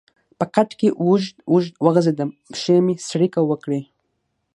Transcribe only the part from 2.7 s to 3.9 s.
مې څړیکه وکړې.